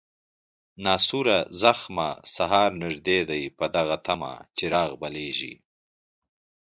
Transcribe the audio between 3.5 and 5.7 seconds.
په دغه طمه، چراغ بلیږي